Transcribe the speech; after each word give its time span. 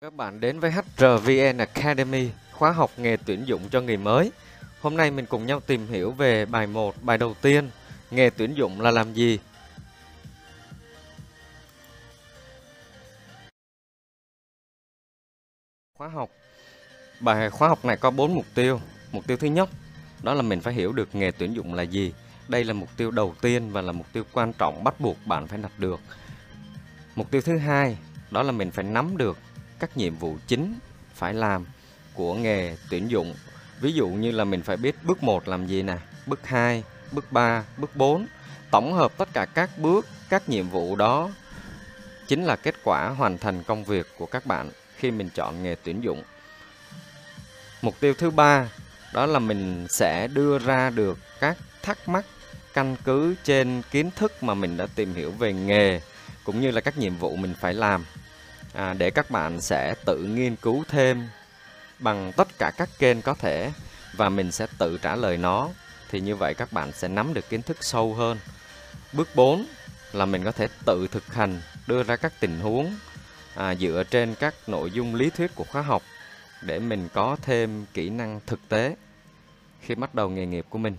Các 0.00 0.14
bạn 0.14 0.40
đến 0.40 0.60
với 0.60 0.70
HRVN 0.70 1.58
Academy, 1.58 2.30
khóa 2.52 2.72
học 2.72 2.90
nghề 2.96 3.16
tuyển 3.16 3.44
dụng 3.46 3.68
cho 3.70 3.80
người 3.80 3.96
mới. 3.96 4.32
Hôm 4.80 4.96
nay 4.96 5.10
mình 5.10 5.26
cùng 5.26 5.46
nhau 5.46 5.60
tìm 5.60 5.86
hiểu 5.86 6.10
về 6.10 6.46
bài 6.46 6.66
1, 6.66 7.02
bài 7.02 7.18
đầu 7.18 7.34
tiên, 7.42 7.70
nghề 8.10 8.30
tuyển 8.30 8.54
dụng 8.54 8.80
là 8.80 8.90
làm 8.90 9.14
gì? 9.14 9.38
Khóa 15.94 16.08
học 16.08 16.30
Bài 17.20 17.50
khóa 17.50 17.68
học 17.68 17.84
này 17.84 17.96
có 17.96 18.10
4 18.10 18.34
mục 18.34 18.46
tiêu. 18.54 18.80
Mục 19.12 19.26
tiêu 19.26 19.36
thứ 19.36 19.46
nhất, 19.46 19.68
đó 20.22 20.34
là 20.34 20.42
mình 20.42 20.60
phải 20.60 20.74
hiểu 20.74 20.92
được 20.92 21.14
nghề 21.14 21.30
tuyển 21.30 21.54
dụng 21.54 21.74
là 21.74 21.82
gì. 21.82 22.14
Đây 22.48 22.64
là 22.64 22.72
mục 22.72 22.88
tiêu 22.96 23.10
đầu 23.10 23.34
tiên 23.40 23.70
và 23.72 23.82
là 23.82 23.92
mục 23.92 24.06
tiêu 24.12 24.24
quan 24.32 24.52
trọng 24.52 24.84
bắt 24.84 25.00
buộc 25.00 25.16
bạn 25.26 25.46
phải 25.46 25.58
đạt 25.58 25.72
được. 25.78 26.00
Mục 27.16 27.30
tiêu 27.30 27.40
thứ 27.40 27.58
hai, 27.58 27.98
đó 28.30 28.42
là 28.42 28.52
mình 28.52 28.70
phải 28.70 28.84
nắm 28.84 29.16
được 29.16 29.38
các 29.80 29.96
nhiệm 29.96 30.16
vụ 30.16 30.36
chính 30.46 30.78
phải 31.14 31.34
làm 31.34 31.66
của 32.14 32.34
nghề 32.34 32.76
tuyển 32.90 33.10
dụng. 33.10 33.34
Ví 33.80 33.92
dụ 33.92 34.08
như 34.08 34.30
là 34.30 34.44
mình 34.44 34.62
phải 34.62 34.76
biết 34.76 35.04
bước 35.04 35.22
1 35.22 35.48
làm 35.48 35.66
gì 35.66 35.82
nè, 35.82 35.96
bước 36.26 36.46
2, 36.46 36.84
bước 37.12 37.32
3, 37.32 37.64
bước 37.76 37.96
4. 37.96 38.26
Tổng 38.70 38.92
hợp 38.92 39.12
tất 39.16 39.28
cả 39.32 39.44
các 39.44 39.78
bước, 39.78 40.06
các 40.28 40.48
nhiệm 40.48 40.68
vụ 40.68 40.96
đó 40.96 41.30
chính 42.26 42.44
là 42.44 42.56
kết 42.56 42.74
quả 42.84 43.08
hoàn 43.08 43.38
thành 43.38 43.62
công 43.62 43.84
việc 43.84 44.06
của 44.18 44.26
các 44.26 44.46
bạn 44.46 44.70
khi 44.96 45.10
mình 45.10 45.28
chọn 45.34 45.62
nghề 45.62 45.74
tuyển 45.84 46.04
dụng. 46.04 46.22
Mục 47.82 47.94
tiêu 48.00 48.14
thứ 48.18 48.30
ba 48.30 48.68
đó 49.12 49.26
là 49.26 49.38
mình 49.38 49.86
sẽ 49.90 50.28
đưa 50.28 50.58
ra 50.58 50.90
được 50.90 51.18
các 51.40 51.56
thắc 51.82 52.08
mắc 52.08 52.24
căn 52.74 52.96
cứ 53.04 53.34
trên 53.44 53.82
kiến 53.90 54.10
thức 54.16 54.42
mà 54.42 54.54
mình 54.54 54.76
đã 54.76 54.86
tìm 54.94 55.14
hiểu 55.14 55.30
về 55.30 55.52
nghề 55.52 56.00
cũng 56.44 56.60
như 56.60 56.70
là 56.70 56.80
các 56.80 56.98
nhiệm 56.98 57.16
vụ 57.16 57.36
mình 57.36 57.54
phải 57.60 57.74
làm 57.74 58.04
à, 58.78 58.94
để 58.94 59.10
các 59.10 59.30
bạn 59.30 59.60
sẽ 59.60 59.94
tự 60.04 60.24
nghiên 60.24 60.56
cứu 60.56 60.84
thêm 60.88 61.28
bằng 61.98 62.32
tất 62.36 62.48
cả 62.58 62.72
các 62.76 62.88
kênh 62.98 63.22
có 63.22 63.34
thể 63.34 63.72
và 64.16 64.28
mình 64.28 64.52
sẽ 64.52 64.66
tự 64.78 64.98
trả 65.02 65.16
lời 65.16 65.36
nó 65.36 65.68
thì 66.08 66.20
như 66.20 66.36
vậy 66.36 66.54
các 66.54 66.72
bạn 66.72 66.92
sẽ 66.92 67.08
nắm 67.08 67.34
được 67.34 67.48
kiến 67.48 67.62
thức 67.62 67.76
sâu 67.80 68.14
hơn. 68.14 68.38
Bước 69.12 69.28
4 69.34 69.66
là 70.12 70.26
mình 70.26 70.44
có 70.44 70.52
thể 70.52 70.68
tự 70.86 71.08
thực 71.10 71.34
hành 71.34 71.60
đưa 71.86 72.02
ra 72.02 72.16
các 72.16 72.32
tình 72.40 72.60
huống 72.60 72.94
à, 73.54 73.74
dựa 73.74 74.04
trên 74.10 74.34
các 74.34 74.54
nội 74.66 74.90
dung 74.90 75.14
lý 75.14 75.30
thuyết 75.30 75.54
của 75.54 75.64
khóa 75.64 75.82
học 75.82 76.02
để 76.62 76.78
mình 76.78 77.08
có 77.14 77.36
thêm 77.42 77.86
kỹ 77.94 78.10
năng 78.10 78.40
thực 78.46 78.68
tế 78.68 78.96
khi 79.80 79.94
bắt 79.94 80.14
đầu 80.14 80.30
nghề 80.30 80.46
nghiệp 80.46 80.66
của 80.68 80.78
mình. 80.78 80.96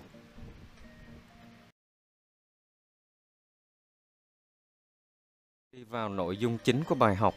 Đi 5.72 5.84
vào 5.84 6.10
nội 6.10 6.38
dung 6.38 6.58
chính 6.58 6.84
của 6.84 6.96
bài 6.96 7.16
học 7.16 7.36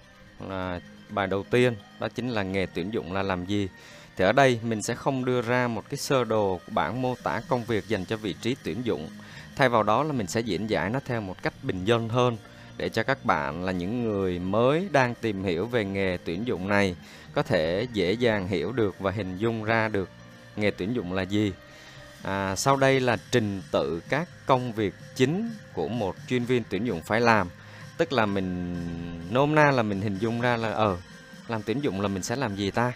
là 0.49 0.81
bài 1.09 1.27
đầu 1.27 1.45
tiên 1.51 1.75
đó 2.01 2.09
chính 2.09 2.29
là 2.29 2.43
nghề 2.43 2.67
tuyển 2.75 2.95
dụng 2.95 3.13
là 3.13 3.23
làm 3.23 3.45
gì. 3.45 3.69
Thì 4.17 4.25
ở 4.25 4.33
đây 4.33 4.61
mình 4.63 4.83
sẽ 4.83 4.95
không 4.95 5.25
đưa 5.25 5.43
ra 5.43 5.69
một 5.69 5.85
cái 5.91 5.99
sơ 5.99 6.25
đồ 6.25 6.61
bản 6.71 7.03
mô 7.03 7.15
tả 7.23 7.41
công 7.49 7.65
việc 7.65 7.89
dành 7.89 8.05
cho 8.05 8.17
vị 8.17 8.35
trí 8.43 8.57
tuyển 8.65 8.85
dụng. 8.85 9.09
Thay 9.57 9.69
vào 9.69 9.83
đó 9.83 10.03
là 10.03 10.13
mình 10.13 10.27
sẽ 10.27 10.41
diễn 10.41 10.67
giải 10.67 10.91
nó 10.91 11.01
theo 11.05 11.21
một 11.21 11.43
cách 11.43 11.55
bình 11.63 11.85
dân 11.85 12.09
hơn 12.09 12.37
để 12.77 12.89
cho 12.89 13.03
các 13.03 13.25
bạn 13.25 13.65
là 13.65 13.73
những 13.73 14.03
người 14.03 14.39
mới 14.39 14.89
đang 14.93 15.15
tìm 15.15 15.45
hiểu 15.45 15.67
về 15.67 15.85
nghề 15.85 16.19
tuyển 16.25 16.47
dụng 16.47 16.69
này 16.69 16.97
có 17.35 17.43
thể 17.43 17.87
dễ 17.93 18.13
dàng 18.13 18.49
hiểu 18.49 18.73
được 18.73 18.99
và 18.99 19.11
hình 19.11 19.39
dung 19.39 19.65
ra 19.65 19.89
được 19.89 20.09
nghề 20.57 20.71
tuyển 20.71 20.95
dụng 20.95 21.13
là 21.13 21.23
gì. 21.23 21.53
À, 22.23 22.57
sau 22.57 22.77
đây 22.77 23.01
là 23.01 23.17
trình 23.31 23.63
tự 23.71 24.03
các 24.09 24.29
công 24.47 24.73
việc 24.73 24.95
chính 25.15 25.51
của 25.75 25.89
một 25.89 26.17
chuyên 26.29 26.45
viên 26.45 26.63
tuyển 26.69 26.87
dụng 26.87 27.03
phải 27.03 27.21
làm 27.21 27.49
tức 28.03 28.13
là 28.13 28.27
mình 28.27 28.75
nôm 29.31 29.55
na 29.55 29.71
là 29.71 29.83
mình 29.83 30.01
hình 30.01 30.19
dung 30.19 30.41
ra 30.41 30.57
là 30.57 30.73
ờ 30.73 30.97
làm 31.49 31.63
tuyển 31.63 31.81
dụng 31.81 32.01
là 32.01 32.09
mình 32.09 32.23
sẽ 32.23 32.37
làm 32.37 32.57
gì 32.57 32.71
ta? 32.71 32.93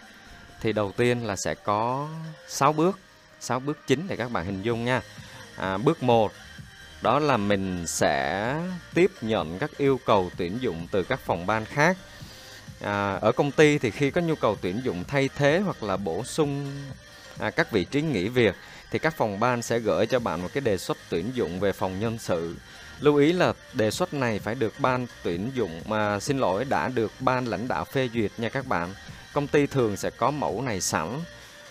Thì 0.61 0.73
đầu 0.73 0.91
tiên 0.97 1.25
là 1.25 1.35
sẽ 1.35 1.53
có 1.53 2.09
6 2.47 2.73
bước 2.73 2.99
6 3.39 3.59
bước 3.59 3.77
chính 3.87 4.07
để 4.07 4.15
các 4.15 4.31
bạn 4.31 4.45
hình 4.45 4.61
dung 4.61 4.85
nha. 4.85 5.01
À, 5.55 5.77
bước 5.77 6.03
1 6.03 6.31
đó 7.01 7.19
là 7.19 7.37
mình 7.37 7.87
sẽ 7.87 8.55
tiếp 8.93 9.11
nhận 9.21 9.59
các 9.59 9.71
yêu 9.77 9.99
cầu 10.05 10.31
tuyển 10.37 10.57
dụng 10.61 10.87
từ 10.91 11.03
các 11.03 11.19
phòng 11.19 11.45
ban 11.45 11.65
khác. 11.65 11.97
À, 12.81 13.13
ở 13.13 13.31
công 13.31 13.51
ty 13.51 13.77
thì 13.77 13.91
khi 13.91 14.11
có 14.11 14.21
nhu 14.21 14.35
cầu 14.35 14.57
tuyển 14.61 14.81
dụng 14.83 15.03
thay 15.07 15.29
thế 15.35 15.59
hoặc 15.59 15.83
là 15.83 15.97
bổ 15.97 16.23
sung 16.23 16.71
à, 17.39 17.49
các 17.49 17.71
vị 17.71 17.85
trí 17.85 18.01
nghỉ 18.01 18.27
việc 18.27 18.55
thì 18.91 18.99
các 18.99 19.17
phòng 19.17 19.39
ban 19.39 19.61
sẽ 19.61 19.79
gửi 19.79 20.05
cho 20.05 20.19
bạn 20.19 20.41
một 20.41 20.49
cái 20.53 20.61
đề 20.61 20.77
xuất 20.77 20.97
tuyển 21.09 21.31
dụng 21.33 21.59
về 21.59 21.71
phòng 21.71 21.99
nhân 21.99 22.17
sự. 22.17 22.55
Lưu 22.99 23.15
ý 23.15 23.33
là 23.33 23.53
đề 23.73 23.91
xuất 23.91 24.13
này 24.13 24.39
phải 24.39 24.55
được 24.55 24.73
ban 24.79 25.07
tuyển 25.23 25.51
dụng 25.53 25.81
mà 25.85 26.19
xin 26.19 26.37
lỗi 26.37 26.65
đã 26.65 26.87
được 26.87 27.11
ban 27.19 27.45
lãnh 27.45 27.67
đạo 27.67 27.85
phê 27.85 28.09
duyệt 28.13 28.31
nha 28.37 28.49
các 28.49 28.67
bạn. 28.67 28.93
Công 29.33 29.47
ty 29.47 29.67
thường 29.67 29.97
sẽ 29.97 30.09
có 30.09 30.31
mẫu 30.31 30.61
này 30.61 30.81
sẵn 30.81 31.09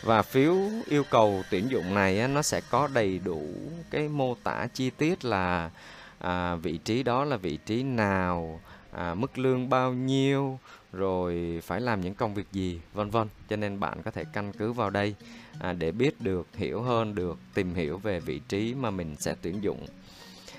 và 0.03 0.23
phiếu 0.23 0.57
yêu 0.87 1.05
cầu 1.11 1.43
tuyển 1.51 1.71
dụng 1.71 1.95
này 1.95 2.29
nó 2.29 2.43
sẽ 2.43 2.61
có 2.71 2.89
đầy 2.95 3.21
đủ 3.25 3.43
cái 3.91 4.09
mô 4.09 4.35
tả 4.35 4.67
chi 4.75 4.91
tiết 4.91 5.25
là 5.25 5.71
à, 6.19 6.55
vị 6.55 6.79
trí 6.79 7.03
đó 7.03 7.25
là 7.25 7.37
vị 7.37 7.59
trí 7.67 7.83
nào, 7.83 8.61
à, 8.93 9.15
mức 9.15 9.39
lương 9.39 9.69
bao 9.69 9.93
nhiêu, 9.93 10.59
rồi 10.93 11.61
phải 11.65 11.81
làm 11.81 12.01
những 12.01 12.15
công 12.15 12.35
việc 12.35 12.47
gì, 12.53 12.81
vân 12.95 13.11
vân. 13.11 13.29
Cho 13.49 13.57
nên 13.57 13.81
bạn 13.81 14.03
có 14.03 14.11
thể 14.11 14.25
căn 14.33 14.53
cứ 14.53 14.73
vào 14.73 14.91
đây 14.91 15.15
à, 15.61 15.73
để 15.73 15.93
biết 15.93 16.21
được, 16.21 16.47
hiểu 16.55 16.83
hơn 16.83 17.15
được, 17.15 17.39
tìm 17.55 17.75
hiểu 17.75 17.99
về 17.99 18.21
vị 18.21 18.41
trí 18.49 18.75
mà 18.75 18.91
mình 18.91 19.17
sẽ 19.19 19.35
tuyển 19.43 19.63
dụng. 19.63 19.87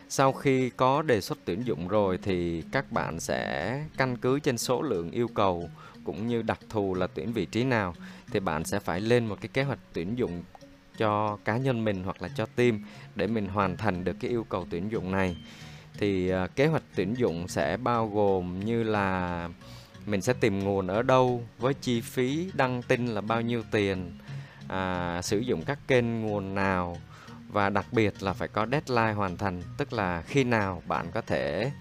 Sau 0.09 0.34
khi 0.34 0.69
có 0.69 1.01
đề 1.01 1.22
xuất 1.22 1.38
tuyển 1.45 1.62
dụng 1.66 1.88
rồi 1.88 2.19
thì 2.22 2.63
các 2.72 2.91
bạn 2.91 3.19
sẽ 3.19 3.84
căn 3.97 4.18
cứ 4.18 4.40
trên 4.40 4.57
số 4.57 4.81
lượng 4.81 5.12
yêu 5.12 5.28
cầu 5.28 5.69
cũng 6.03 6.28
như 6.28 6.41
đặc 6.41 6.59
thù 6.69 6.95
là 6.95 7.07
tuyển 7.07 7.34
vị 7.34 7.45
trí 7.45 7.63
nào 7.63 7.94
thì 8.31 8.40
bạn 8.40 8.66
sẽ 8.66 8.79
phải 8.79 9.01
lên 9.01 9.25
một 9.25 9.38
cái 9.41 9.50
kế 9.53 9.63
hoạch 9.63 9.79
tuyển 9.94 10.18
dụng 10.18 10.44
cho 10.97 11.38
cá 11.45 11.57
nhân 11.57 11.85
mình 11.85 12.03
hoặc 12.03 12.22
là 12.22 12.28
cho 12.28 12.45
team 12.45 12.85
để 13.16 13.28
mình 13.28 13.47
hoàn 13.47 13.78
thành 13.78 14.03
được 14.03 14.16
cái 14.19 14.31
yêu 14.31 14.44
cầu 14.50 14.68
tuyển 14.69 14.91
dụng 14.91 15.12
này. 15.12 15.38
Thì 15.97 16.34
uh, 16.34 16.56
kế 16.56 16.68
hoạch 16.68 16.84
tuyển 16.95 17.13
dụng 17.18 17.47
sẽ 17.47 17.78
bao 17.78 18.07
gồm 18.07 18.59
như 18.59 18.84
là 18.84 19.50
mình 20.06 20.22
sẽ 20.22 20.34
tìm 20.34 20.59
nguồn 20.59 20.88
ở 20.88 21.01
đâu 21.01 21.44
với 21.57 21.74
chi 21.74 22.01
phí 22.01 22.51
đăng 22.53 22.81
tin 22.81 23.07
là 23.07 23.22
bao 23.22 23.41
nhiêu 23.41 23.63
tiền, 23.72 24.12
à, 24.68 25.22
sử 25.22 25.39
dụng 25.39 25.63
các 25.66 25.79
kênh 25.88 26.22
nguồn 26.22 26.56
nào 26.56 26.97
và 27.47 27.69
đặc 27.69 27.85
biệt 27.91 28.23
là 28.23 28.33
phải 28.33 28.47
có 28.47 28.67
deadline 28.71 29.13
hoàn 29.13 29.37
thành 29.37 29.61
tức 29.77 29.93
là 29.93 30.21
khi 30.21 30.43
nào 30.43 30.81
bạn 30.87 31.11
có 31.11 31.21
thể 31.21 31.71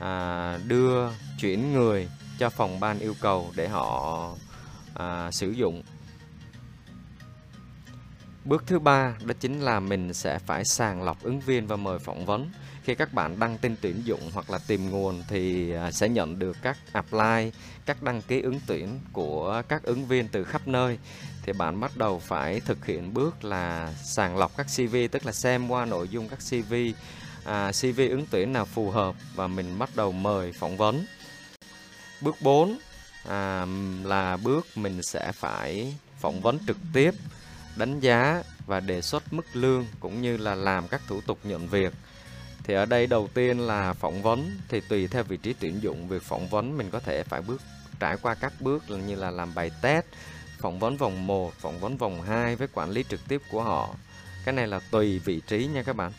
à, 0.00 0.58
đưa 0.66 1.08
chuyển 1.40 1.72
người 1.72 2.08
cho 2.38 2.50
phòng 2.50 2.80
ban 2.80 2.98
yêu 2.98 3.14
cầu 3.20 3.52
để 3.56 3.68
họ 3.68 4.34
à, 4.94 5.30
sử 5.30 5.50
dụng 5.50 5.82
bước 8.46 8.64
thứ 8.66 8.78
ba 8.78 9.14
đó 9.24 9.34
chính 9.40 9.60
là 9.60 9.80
mình 9.80 10.14
sẽ 10.14 10.38
phải 10.38 10.64
sàng 10.64 11.02
lọc 11.02 11.22
ứng 11.22 11.40
viên 11.40 11.66
và 11.66 11.76
mời 11.76 11.98
phỏng 11.98 12.26
vấn. 12.26 12.50
Khi 12.82 12.94
các 12.94 13.12
bạn 13.12 13.40
đăng 13.40 13.58
tin 13.58 13.76
tuyển 13.80 14.02
dụng 14.04 14.30
hoặc 14.34 14.50
là 14.50 14.58
tìm 14.66 14.90
nguồn 14.90 15.22
thì 15.28 15.72
à, 15.72 15.90
sẽ 15.90 16.08
nhận 16.08 16.38
được 16.38 16.56
các 16.62 16.78
apply 16.92 17.52
các 17.86 18.02
đăng 18.02 18.22
ký 18.22 18.40
ứng 18.40 18.60
tuyển 18.66 19.00
của 19.12 19.62
các 19.68 19.82
ứng 19.82 20.06
viên 20.06 20.28
từ 20.28 20.44
khắp 20.44 20.68
nơi. 20.68 20.98
Thì 21.42 21.52
bạn 21.52 21.80
bắt 21.80 21.96
đầu 21.96 22.18
phải 22.18 22.60
thực 22.60 22.86
hiện 22.86 23.14
bước 23.14 23.44
là 23.44 23.92
sàng 24.04 24.36
lọc 24.36 24.56
các 24.56 24.66
CV 24.76 24.96
tức 25.12 25.26
là 25.26 25.32
xem 25.32 25.68
qua 25.68 25.84
nội 25.84 26.08
dung 26.08 26.28
các 26.28 26.38
CV 26.50 26.74
à, 27.44 27.72
CV 27.72 27.98
ứng 27.98 28.26
tuyển 28.30 28.52
nào 28.52 28.64
phù 28.64 28.90
hợp 28.90 29.14
và 29.34 29.46
mình 29.46 29.78
bắt 29.78 29.90
đầu 29.96 30.12
mời 30.12 30.52
phỏng 30.52 30.76
vấn. 30.76 31.06
Bước 32.20 32.36
4 32.40 32.78
à, 33.28 33.66
là 34.04 34.36
bước 34.36 34.66
mình 34.74 35.02
sẽ 35.02 35.32
phải 35.32 35.94
phỏng 36.20 36.40
vấn 36.40 36.58
trực 36.66 36.76
tiếp 36.92 37.14
đánh 37.76 38.00
giá 38.00 38.42
và 38.66 38.80
đề 38.80 39.02
xuất 39.02 39.32
mức 39.32 39.46
lương 39.52 39.86
cũng 40.00 40.22
như 40.22 40.36
là 40.36 40.54
làm 40.54 40.88
các 40.88 41.00
thủ 41.08 41.20
tục 41.20 41.38
nhận 41.44 41.68
việc 41.68 41.92
thì 42.64 42.74
ở 42.74 42.84
đây 42.84 43.06
đầu 43.06 43.28
tiên 43.34 43.60
là 43.60 43.92
phỏng 43.92 44.22
vấn 44.22 44.58
thì 44.68 44.80
tùy 44.80 45.08
theo 45.08 45.22
vị 45.22 45.36
trí 45.36 45.52
tuyển 45.52 45.82
dụng 45.82 46.08
việc 46.08 46.22
phỏng 46.22 46.48
vấn 46.48 46.78
mình 46.78 46.90
có 46.90 47.00
thể 47.00 47.22
phải 47.22 47.42
bước 47.42 47.62
trải 48.00 48.16
qua 48.22 48.34
các 48.34 48.52
bước 48.60 48.90
như 48.90 49.14
là 49.14 49.30
làm 49.30 49.54
bài 49.54 49.70
test 49.82 50.04
phỏng 50.58 50.78
vấn 50.78 50.96
vòng 50.96 51.26
1, 51.26 51.52
phỏng 51.54 51.80
vấn 51.80 51.96
vòng 51.96 52.22
2 52.22 52.56
với 52.56 52.68
quản 52.72 52.90
lý 52.90 53.04
trực 53.08 53.20
tiếp 53.28 53.42
của 53.50 53.62
họ. 53.62 53.94
Cái 54.44 54.54
này 54.54 54.66
là 54.66 54.80
tùy 54.90 55.18
vị 55.18 55.40
trí 55.46 55.66
nha 55.66 55.82
các 55.82 55.96
bạn. 55.96 56.12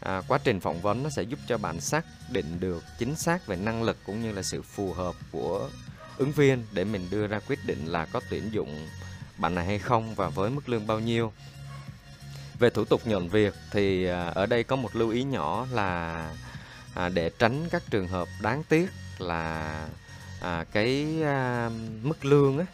À, 0.00 0.22
quá 0.28 0.38
trình 0.44 0.60
phỏng 0.60 0.80
vấn 0.82 1.02
nó 1.02 1.10
sẽ 1.10 1.22
giúp 1.22 1.38
cho 1.48 1.58
bạn 1.58 1.80
xác 1.80 2.04
định 2.30 2.60
được 2.60 2.84
chính 2.98 3.16
xác 3.16 3.46
về 3.46 3.56
năng 3.56 3.82
lực 3.82 3.96
cũng 4.06 4.22
như 4.22 4.32
là 4.32 4.42
sự 4.42 4.62
phù 4.62 4.92
hợp 4.92 5.14
của 5.32 5.70
ứng 6.18 6.32
viên 6.32 6.64
để 6.72 6.84
mình 6.84 7.08
đưa 7.10 7.26
ra 7.26 7.40
quyết 7.48 7.58
định 7.66 7.86
là 7.86 8.06
có 8.06 8.20
tuyển 8.30 8.52
dụng 8.52 8.88
bạn 9.38 9.54
này 9.54 9.64
hay 9.64 9.78
không 9.78 10.14
và 10.14 10.28
với 10.28 10.50
mức 10.50 10.68
lương 10.68 10.86
bao 10.86 11.00
nhiêu. 11.00 11.32
Về 12.58 12.70
thủ 12.70 12.84
tục 12.84 13.00
nhận 13.06 13.28
việc 13.28 13.54
thì 13.70 14.06
à, 14.06 14.32
ở 14.34 14.46
đây 14.46 14.64
có 14.64 14.76
một 14.76 14.96
lưu 14.96 15.10
ý 15.10 15.24
nhỏ 15.24 15.66
là 15.72 16.30
à, 16.94 17.08
để 17.08 17.30
tránh 17.38 17.68
các 17.70 17.82
trường 17.90 18.08
hợp 18.08 18.28
đáng 18.42 18.62
tiếc 18.68 18.90
là 19.18 19.86
à, 20.40 20.64
cái 20.72 21.06
à, 21.22 21.70
mức 22.02 22.24
lương 22.24 22.58
á, 22.58 22.66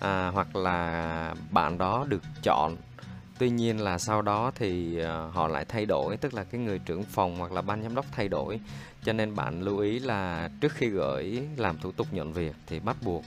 à, 0.00 0.28
hoặc 0.28 0.56
là 0.56 1.34
bạn 1.50 1.78
đó 1.78 2.06
được 2.08 2.22
chọn 2.42 2.76
tuy 3.38 3.50
nhiên 3.50 3.80
là 3.80 3.98
sau 3.98 4.22
đó 4.22 4.52
thì 4.54 5.00
à, 5.00 5.28
họ 5.32 5.48
lại 5.48 5.64
thay 5.64 5.86
đổi 5.86 6.16
tức 6.16 6.34
là 6.34 6.44
cái 6.44 6.60
người 6.60 6.78
trưởng 6.78 7.02
phòng 7.02 7.38
hoặc 7.38 7.52
là 7.52 7.62
ban 7.62 7.82
giám 7.82 7.94
đốc 7.94 8.06
thay 8.12 8.28
đổi 8.28 8.60
cho 9.04 9.12
nên 9.12 9.36
bạn 9.36 9.62
lưu 9.62 9.78
ý 9.78 9.98
là 9.98 10.50
trước 10.60 10.72
khi 10.72 10.86
gửi 10.86 11.42
làm 11.56 11.78
thủ 11.78 11.92
tục 11.92 12.06
nhận 12.10 12.32
việc 12.32 12.54
thì 12.66 12.80
bắt 12.80 12.96
buộc 13.02 13.24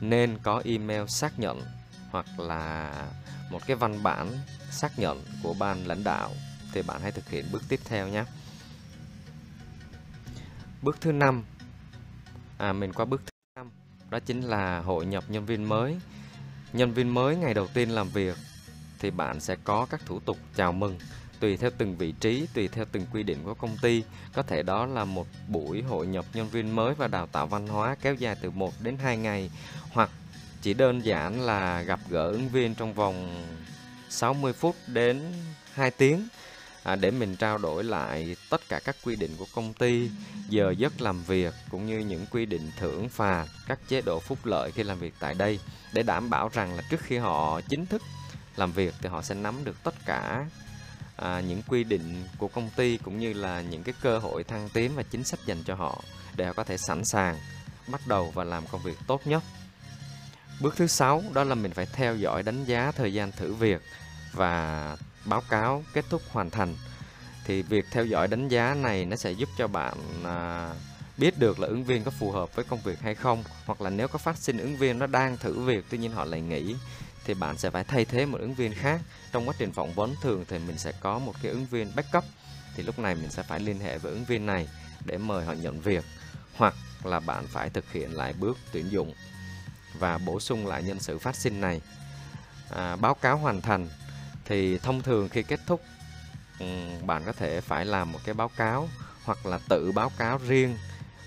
nên 0.00 0.38
có 0.42 0.62
email 0.64 1.02
xác 1.08 1.38
nhận 1.38 1.62
hoặc 2.10 2.40
là 2.40 2.92
một 3.50 3.66
cái 3.66 3.76
văn 3.76 4.02
bản 4.02 4.38
xác 4.70 4.98
nhận 4.98 5.24
của 5.42 5.54
ban 5.54 5.86
lãnh 5.86 6.04
đạo 6.04 6.30
thì 6.72 6.82
bạn 6.82 7.00
hãy 7.00 7.12
thực 7.12 7.28
hiện 7.28 7.44
bước 7.52 7.62
tiếp 7.68 7.80
theo 7.84 8.08
nhé. 8.08 8.24
Bước 10.82 10.96
thứ 11.00 11.12
năm 11.12 11.44
à, 12.58 12.72
mình 12.72 12.92
qua 12.92 13.04
bước 13.04 13.22
thứ 13.24 13.30
năm 13.56 13.70
đó 14.10 14.18
chính 14.26 14.40
là 14.40 14.80
hội 14.80 15.06
nhập 15.06 15.24
nhân 15.28 15.46
viên 15.46 15.64
mới. 15.64 15.98
Nhân 16.72 16.92
viên 16.92 17.14
mới 17.14 17.36
ngày 17.36 17.54
đầu 17.54 17.66
tiên 17.66 17.90
làm 17.90 18.08
việc 18.08 18.36
thì 18.98 19.10
bạn 19.10 19.40
sẽ 19.40 19.56
có 19.64 19.86
các 19.90 20.00
thủ 20.06 20.20
tục 20.20 20.38
chào 20.56 20.72
mừng 20.72 20.98
tùy 21.40 21.56
theo 21.56 21.70
từng 21.78 21.96
vị 21.96 22.12
trí, 22.12 22.46
tùy 22.54 22.68
theo 22.68 22.84
từng 22.92 23.06
quy 23.12 23.22
định 23.22 23.38
của 23.44 23.54
công 23.54 23.76
ty. 23.82 24.04
Có 24.34 24.42
thể 24.42 24.62
đó 24.62 24.86
là 24.86 25.04
một 25.04 25.26
buổi 25.48 25.82
hội 25.82 26.06
nhập 26.06 26.24
nhân 26.34 26.48
viên 26.48 26.76
mới 26.76 26.94
và 26.94 27.08
đào 27.08 27.26
tạo 27.26 27.46
văn 27.46 27.66
hóa 27.66 27.96
kéo 28.02 28.14
dài 28.14 28.36
từ 28.42 28.50
1 28.50 28.72
đến 28.80 28.98
2 28.98 29.16
ngày 29.16 29.50
hoặc 29.92 30.10
chỉ 30.62 30.74
đơn 30.74 31.04
giản 31.04 31.40
là 31.40 31.82
gặp 31.82 32.00
gỡ 32.08 32.30
ứng 32.30 32.48
viên 32.48 32.74
trong 32.74 32.94
vòng 32.94 33.44
60 34.08 34.52
phút 34.52 34.76
đến 34.86 35.32
2 35.74 35.90
tiếng 35.90 36.28
à, 36.82 36.96
để 36.96 37.10
mình 37.10 37.36
trao 37.36 37.58
đổi 37.58 37.84
lại 37.84 38.36
tất 38.50 38.60
cả 38.68 38.80
các 38.84 38.96
quy 39.04 39.16
định 39.16 39.30
của 39.38 39.46
công 39.54 39.72
ty, 39.72 40.10
giờ 40.48 40.74
giấc 40.78 41.00
làm 41.00 41.22
việc 41.24 41.54
cũng 41.70 41.86
như 41.86 41.98
những 41.98 42.26
quy 42.30 42.46
định 42.46 42.70
thưởng 42.78 43.08
phạt, 43.08 43.46
các 43.66 43.78
chế 43.88 44.00
độ 44.00 44.20
phúc 44.20 44.38
lợi 44.44 44.72
khi 44.72 44.82
làm 44.82 44.98
việc 44.98 45.14
tại 45.20 45.34
đây 45.34 45.60
để 45.92 46.02
đảm 46.02 46.30
bảo 46.30 46.50
rằng 46.52 46.76
là 46.76 46.82
trước 46.90 47.00
khi 47.00 47.16
họ 47.16 47.60
chính 47.60 47.86
thức 47.86 48.02
làm 48.56 48.72
việc 48.72 48.94
thì 49.02 49.08
họ 49.08 49.22
sẽ 49.22 49.34
nắm 49.34 49.64
được 49.64 49.76
tất 49.82 49.94
cả 50.06 50.46
à, 51.16 51.40
những 51.40 51.62
quy 51.68 51.84
định 51.84 52.24
của 52.38 52.48
công 52.48 52.70
ty 52.76 52.96
cũng 52.96 53.18
như 53.18 53.32
là 53.32 53.60
những 53.60 53.82
cái 53.82 53.94
cơ 54.02 54.18
hội 54.18 54.44
thăng 54.44 54.68
tiến 54.68 54.92
và 54.94 55.02
chính 55.02 55.24
sách 55.24 55.40
dành 55.46 55.62
cho 55.64 55.74
họ 55.74 56.02
để 56.36 56.46
họ 56.46 56.52
có 56.52 56.64
thể 56.64 56.76
sẵn 56.76 57.04
sàng 57.04 57.36
bắt 57.86 58.00
đầu 58.06 58.30
và 58.34 58.44
làm 58.44 58.66
công 58.66 58.82
việc 58.82 58.96
tốt 59.06 59.26
nhất. 59.26 59.42
Bước 60.60 60.76
thứ 60.76 60.86
sáu 60.86 61.22
đó 61.32 61.44
là 61.44 61.54
mình 61.54 61.72
phải 61.72 61.86
theo 61.92 62.16
dõi 62.16 62.42
đánh 62.42 62.64
giá 62.64 62.92
thời 62.92 63.14
gian 63.14 63.32
thử 63.32 63.54
việc 63.54 63.82
và 64.32 64.96
báo 65.24 65.42
cáo 65.50 65.84
kết 65.92 66.04
thúc 66.10 66.22
hoàn 66.30 66.50
thành. 66.50 66.76
Thì 67.44 67.62
việc 67.62 67.84
theo 67.90 68.04
dõi 68.04 68.28
đánh 68.28 68.48
giá 68.48 68.74
này 68.74 69.04
nó 69.04 69.16
sẽ 69.16 69.30
giúp 69.30 69.48
cho 69.58 69.68
bạn 69.68 69.94
à, 70.24 70.70
biết 71.20 71.38
được 71.38 71.60
là 71.60 71.68
ứng 71.68 71.84
viên 71.84 72.04
có 72.04 72.10
phù 72.10 72.30
hợp 72.30 72.54
với 72.54 72.64
công 72.64 72.80
việc 72.80 73.00
hay 73.00 73.14
không 73.14 73.44
hoặc 73.66 73.80
là 73.80 73.90
nếu 73.90 74.08
có 74.08 74.18
phát 74.18 74.36
sinh 74.36 74.58
ứng 74.58 74.76
viên 74.76 74.98
nó 74.98 75.06
đang 75.06 75.36
thử 75.36 75.60
việc 75.60 75.84
tuy 75.90 75.98
nhiên 75.98 76.12
họ 76.12 76.24
lại 76.24 76.40
nghỉ 76.40 76.76
thì 77.24 77.34
bạn 77.34 77.58
sẽ 77.58 77.70
phải 77.70 77.84
thay 77.84 78.04
thế 78.04 78.26
một 78.26 78.38
ứng 78.40 78.54
viên 78.54 78.74
khác 78.74 79.00
trong 79.32 79.48
quá 79.48 79.54
trình 79.58 79.72
phỏng 79.72 79.92
vấn 79.92 80.14
thường 80.22 80.44
thì 80.48 80.58
mình 80.58 80.78
sẽ 80.78 80.92
có 81.00 81.18
một 81.18 81.34
cái 81.42 81.52
ứng 81.52 81.66
viên 81.66 81.92
backup 81.96 82.24
thì 82.76 82.82
lúc 82.82 82.98
này 82.98 83.14
mình 83.14 83.30
sẽ 83.30 83.42
phải 83.42 83.60
liên 83.60 83.80
hệ 83.80 83.98
với 83.98 84.12
ứng 84.12 84.24
viên 84.24 84.46
này 84.46 84.68
để 85.04 85.18
mời 85.18 85.44
họ 85.44 85.52
nhận 85.52 85.80
việc 85.80 86.04
hoặc 86.56 86.74
là 87.04 87.20
bạn 87.20 87.46
phải 87.46 87.70
thực 87.70 87.92
hiện 87.92 88.16
lại 88.16 88.32
bước 88.32 88.58
tuyển 88.72 88.90
dụng 88.90 89.14
và 89.98 90.18
bổ 90.18 90.40
sung 90.40 90.66
lại 90.66 90.82
nhân 90.82 91.00
sự 91.00 91.18
phát 91.18 91.36
sinh 91.36 91.60
này. 91.60 91.80
À, 92.70 92.96
báo 92.96 93.14
cáo 93.14 93.36
hoàn 93.36 93.60
thành 93.60 93.88
thì 94.44 94.78
thông 94.78 95.02
thường 95.02 95.28
khi 95.28 95.42
kết 95.42 95.60
thúc 95.66 95.80
ừ, 96.58 96.66
bạn 97.06 97.22
có 97.26 97.32
thể 97.32 97.60
phải 97.60 97.84
làm 97.84 98.12
một 98.12 98.18
cái 98.24 98.34
báo 98.34 98.50
cáo 98.56 98.88
hoặc 99.24 99.46
là 99.46 99.58
tự 99.68 99.92
báo 99.92 100.12
cáo 100.18 100.38
riêng. 100.48 100.76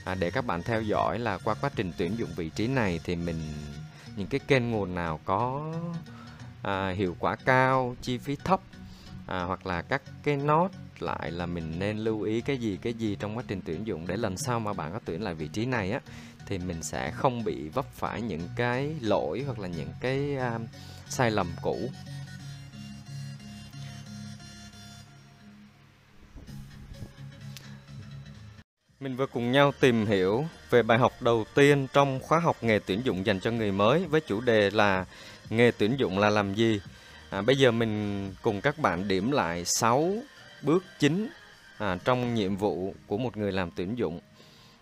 À, 0.06 0.16
để 0.16 0.32
các 0.32 0.46
bạn 0.46 0.64
theo 0.64 0.82
dõi 0.82 1.20
là 1.20 1.38
qua 1.38 1.54
quá 1.62 1.70
trình 1.76 1.92
tuyển 1.98 2.18
dụng 2.18 2.30
vị 2.36 2.50
trí 2.50 2.68
này 2.68 3.00
thì 3.04 3.16
mình 3.16 3.54
những 4.16 4.28
cái 4.28 4.40
kênh 4.40 4.72
nguồn 4.72 4.96
nào 4.96 5.20
có 5.26 5.72
à, 6.62 6.90
hiệu 6.90 7.16
quả 7.20 7.36
cao 7.36 7.96
chi 8.02 8.18
phí 8.18 8.36
thấp 8.36 8.60
à, 9.28 9.44
hoặc 9.44 9.66
là 9.66 9.82
các 9.82 10.02
cái 10.24 10.38
nốt 10.38 10.70
lại 11.00 11.32
là 11.32 11.46
mình 11.46 11.80
nên 11.80 11.98
lưu 11.98 12.22
ý 12.22 12.42
cái 12.42 12.58
gì 12.58 12.78
cái 12.82 12.94
gì 12.94 13.16
trong 13.20 13.38
quá 13.38 13.44
trình 13.48 13.62
tuyển 13.66 13.88
dụng 13.88 14.08
để 14.08 14.18
lần 14.18 14.38
sau 14.38 14.60
mà 14.60 14.74
bạn 14.74 14.94
có 14.94 15.00
tuyển 15.06 15.24
lại 15.24 15.34
vị 15.34 15.48
trí 15.48 15.66
này 15.66 15.92
á 15.92 16.00
thì 16.48 16.58
mình 16.58 16.84
sẽ 16.84 17.12
không 17.12 17.44
bị 17.44 17.70
vấp 17.70 17.86
phải 17.94 18.22
những 18.22 18.50
cái 18.56 18.96
lỗi 19.02 19.44
hoặc 19.46 19.60
là 19.60 19.68
những 19.68 19.90
cái 20.02 20.38
uh, 20.56 20.62
sai 21.10 21.32
lầm 21.32 21.52
cũ 21.62 21.90
Mình 29.04 29.16
vừa 29.16 29.26
cùng 29.26 29.52
nhau 29.52 29.72
tìm 29.80 30.06
hiểu 30.06 30.46
về 30.70 30.84
bài 30.84 30.98
học 30.98 31.14
đầu 31.22 31.46
tiên 31.56 31.88
trong 31.94 32.20
khóa 32.20 32.40
học 32.40 32.58
nghề 32.62 32.80
tuyển 32.80 33.02
dụng 33.04 33.26
dành 33.26 33.40
cho 33.40 33.52
người 33.52 33.72
mới 33.72 34.06
với 34.06 34.22
chủ 34.22 34.42
đề 34.42 34.70
là 34.70 35.06
nghề 35.50 35.72
tuyển 35.78 35.96
dụng 35.98 36.20
là 36.20 36.30
làm 36.30 36.54
gì. 36.54 36.82
À, 37.30 37.42
bây 37.42 37.58
giờ 37.58 37.72
mình 37.72 38.34
cùng 38.42 38.62
các 38.62 38.80
bạn 38.80 39.08
điểm 39.08 39.32
lại 39.32 39.66
6 39.66 40.14
bước 40.62 40.84
chính 41.00 41.30
à, 41.78 41.98
trong 42.06 42.34
nhiệm 42.34 42.56
vụ 42.56 42.94
của 43.08 43.18
một 43.18 43.38
người 43.38 43.52
làm 43.52 43.72
tuyển 43.76 43.98
dụng. 43.98 44.20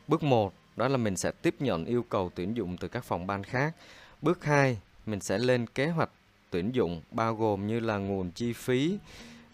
Bước 0.08 0.24
1 0.24 0.54
đó 0.82 0.88
là 0.88 0.98
mình 0.98 1.18
sẽ 1.18 1.32
tiếp 1.32 1.56
nhận 1.60 1.86
yêu 1.86 2.06
cầu 2.10 2.32
tuyển 2.36 2.58
dụng 2.58 2.78
từ 2.78 2.88
các 2.88 3.04
phòng 3.04 3.28
ban 3.28 3.44
khác. 3.44 3.76
Bước 4.22 4.44
2 4.44 4.78
mình 5.06 5.22
sẽ 5.22 5.38
lên 5.38 5.68
kế 5.68 5.88
hoạch 5.88 6.10
tuyển 6.50 6.72
dụng 6.72 7.02
bao 7.12 7.36
gồm 7.36 7.68
như 7.68 7.80
là 7.80 7.98
nguồn 7.98 8.32
chi 8.32 8.54
phí, 8.54 8.98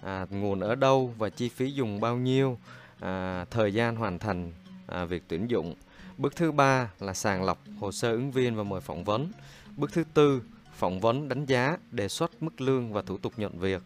à, 0.01 0.27
nguồn 0.29 0.59
ở 0.59 0.75
đâu 0.75 1.13
và 1.17 1.29
chi 1.29 1.49
phí 1.49 1.71
dùng 1.71 1.99
bao 1.99 2.17
nhiêu 2.17 2.57
à, 2.99 3.45
thời 3.51 3.73
gian 3.73 3.95
hoàn 3.95 4.19
thành 4.19 4.51
à, 4.87 5.05
việc 5.05 5.23
tuyển 5.27 5.47
dụng. 5.47 5.75
Bước 6.17 6.35
thứ 6.35 6.51
ba 6.51 6.91
là 6.99 7.13
sàng 7.13 7.43
lọc 7.43 7.63
hồ 7.79 7.91
sơ 7.91 8.11
ứng 8.11 8.31
viên 8.31 8.55
và 8.55 8.63
mời 8.63 8.81
phỏng 8.81 9.03
vấn. 9.03 9.31
Bước 9.77 9.93
thứ 9.93 10.03
tư 10.13 10.41
phỏng 10.73 10.99
vấn 10.99 11.29
đánh 11.29 11.45
giá, 11.45 11.77
đề 11.91 12.07
xuất 12.07 12.43
mức 12.43 12.61
lương 12.61 12.93
và 12.93 13.01
thủ 13.01 13.17
tục 13.17 13.33
nhận 13.37 13.59
việc. 13.59 13.81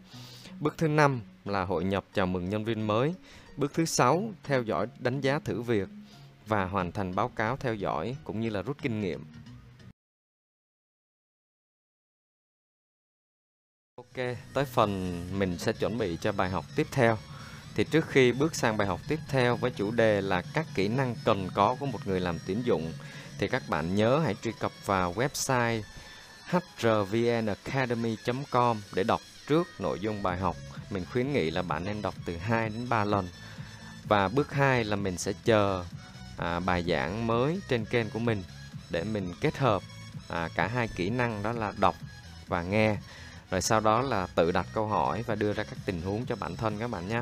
Bước 0.59 0.77
thứ 0.77 0.87
năm 0.87 1.21
là 1.45 1.65
hội 1.65 1.83
nhập 1.83 2.05
chào 2.13 2.25
mừng 2.25 2.49
nhân 2.49 2.63
viên 2.63 2.87
mới. 2.87 3.13
Bước 3.57 3.73
thứ 3.73 3.85
sáu 3.85 4.31
theo 4.43 4.63
dõi 4.63 4.87
đánh 4.99 5.21
giá 5.21 5.39
thử 5.39 5.61
việc 5.61 5.87
và 6.47 6.65
hoàn 6.65 6.91
thành 6.91 7.15
báo 7.15 7.29
cáo 7.29 7.57
theo 7.57 7.75
dõi 7.75 8.15
cũng 8.23 8.41
như 8.41 8.49
là 8.49 8.61
rút 8.61 8.77
kinh 8.81 9.01
nghiệm. 9.01 9.25
Ok, 13.95 14.15
tới 14.53 14.65
phần 14.65 15.21
mình 15.39 15.57
sẽ 15.57 15.73
chuẩn 15.73 15.97
bị 15.97 16.17
cho 16.21 16.31
bài 16.31 16.49
học 16.49 16.65
tiếp 16.75 16.87
theo. 16.91 17.17
Thì 17.75 17.83
trước 17.83 18.07
khi 18.07 18.31
bước 18.31 18.55
sang 18.55 18.77
bài 18.77 18.87
học 18.87 18.99
tiếp 19.07 19.19
theo 19.27 19.55
với 19.55 19.71
chủ 19.71 19.91
đề 19.91 20.21
là 20.21 20.41
các 20.53 20.67
kỹ 20.75 20.87
năng 20.87 21.15
cần 21.25 21.49
có 21.53 21.75
của 21.79 21.85
một 21.85 22.07
người 22.07 22.19
làm 22.19 22.37
tuyển 22.47 22.61
dụng 22.65 22.93
thì 23.39 23.47
các 23.47 23.63
bạn 23.69 23.95
nhớ 23.95 24.19
hãy 24.19 24.35
truy 24.41 24.51
cập 24.59 24.71
vào 24.85 25.13
website 25.13 25.81
hrvnacademy.com 26.49 28.81
để 28.93 29.03
đọc 29.03 29.21
trước 29.47 29.67
nội 29.79 29.99
dung 29.99 30.23
bài 30.23 30.37
học. 30.37 30.55
Mình 30.89 31.05
khuyến 31.11 31.33
nghị 31.33 31.51
là 31.51 31.61
bạn 31.61 31.85
nên 31.85 32.01
đọc 32.01 32.13
từ 32.25 32.37
2 32.37 32.69
đến 32.69 32.89
3 32.89 33.05
lần. 33.05 33.29
Và 34.07 34.27
bước 34.27 34.53
2 34.53 34.83
là 34.83 34.95
mình 34.95 35.17
sẽ 35.17 35.33
chờ 35.43 35.85
à, 36.41 36.59
bài 36.59 36.83
giảng 36.87 37.27
mới 37.27 37.59
trên 37.67 37.85
kênh 37.85 38.09
của 38.09 38.19
mình 38.19 38.43
để 38.89 39.03
mình 39.03 39.33
kết 39.41 39.57
hợp 39.57 39.81
à, 40.27 40.49
cả 40.55 40.67
hai 40.67 40.87
kỹ 40.87 41.09
năng 41.09 41.43
đó 41.43 41.51
là 41.51 41.73
đọc 41.77 41.95
và 42.47 42.61
nghe. 42.61 42.97
Rồi 43.51 43.61
sau 43.61 43.79
đó 43.79 44.01
là 44.01 44.27
tự 44.35 44.51
đặt 44.51 44.67
câu 44.73 44.87
hỏi 44.87 45.23
và 45.27 45.35
đưa 45.35 45.53
ra 45.53 45.63
các 45.63 45.77
tình 45.85 46.01
huống 46.01 46.25
cho 46.25 46.35
bản 46.35 46.55
thân 46.55 46.79
các 46.79 46.89
bạn 46.89 47.07
nhé. 47.07 47.21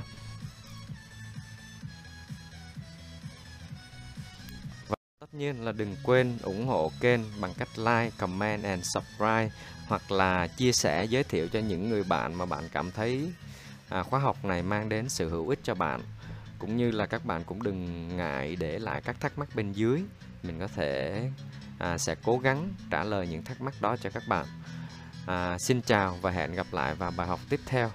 Tất 5.20 5.34
nhiên 5.34 5.65
là 5.65 5.72
đừng 5.72 5.96
quên 6.03 6.38
ủng 6.44 6.67
hộ 6.67 6.91
kênh 7.00 7.41
bằng 7.41 7.53
cách 7.58 7.70
like, 7.77 8.12
comment 8.17 8.63
and 8.63 8.86
subscribe 8.86 9.50
hoặc 9.88 10.12
là 10.12 10.48
chia 10.48 10.72
sẻ 10.72 11.05
giới 11.05 11.24
thiệu 11.24 11.48
cho 11.53 11.60
những 11.60 11.89
người 11.89 12.03
bạn 12.03 12.34
mà 12.34 12.46
bạn 12.46 12.70
cảm 12.72 12.91
thấy 12.91 13.32
à, 13.89 14.03
khóa 14.03 14.20
học 14.20 14.46
này 14.46 14.63
mang 14.63 14.89
đến 14.89 15.10
sự 15.10 15.29
hữu 15.29 15.50
ích 15.50 15.60
cho 15.63 15.75
bạn. 15.75 16.01
Cũng 16.60 16.78
như 16.78 16.92
là 16.92 17.06
các 17.06 17.25
bạn 17.25 17.44
cũng 17.44 17.63
đừng 17.63 18.08
ngại 18.18 18.56
để 18.60 18.80
lại 18.80 19.01
các 19.01 19.20
thắc 19.20 19.38
mắc 19.38 19.50
bên 19.56 19.72
dưới. 19.72 20.04
Mình 20.44 20.60
có 20.60 20.68
thể 20.68 21.24
à, 21.80 21.98
sẽ 21.98 22.16
cố 22.24 22.38
gắng 22.38 22.74
trả 22.92 23.04
lời 23.04 23.28
những 23.28 23.44
thắc 23.44 23.62
mắc 23.62 23.74
đó 23.82 23.96
cho 23.98 24.10
các 24.10 24.24
bạn. 24.28 24.46
À, 25.25 25.58
xin 25.60 25.82
chào 25.82 26.18
và 26.22 26.32
hẹn 26.32 26.54
gặp 26.54 26.68
lại 26.72 26.96
vào 26.96 27.12
bài 27.18 27.28
học 27.28 27.39
tiếp 27.50 27.60
theo. 27.66 27.92